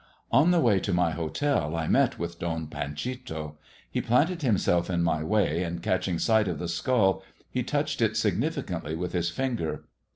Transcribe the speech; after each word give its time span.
On 0.31 0.49
the 0.49 0.59
way 0.59 0.79
to 0.79 0.93
my 0.93 1.11
hotel 1.11 1.75
I 1.75 1.85
met 1.87 2.17
with 2.17 2.39
Don 2.39 2.65
Panchito. 2.65 3.59
He 3.91 4.01
planted 4.01 4.41
himself 4.41 4.89
in 4.89 5.03
my 5.03 5.23
way, 5.23 5.61
and, 5.61 5.83
catching 5.83 6.17
sight 6.17 6.47
of 6.47 6.57
the 6.57 6.67
skull, 6.67 7.21
he 7.51 7.61
touched 7.61 8.01
it 8.01 8.17
significantly 8.17 8.95
with 8.95 9.13
his 9.13 9.29
finger. 9.29 9.83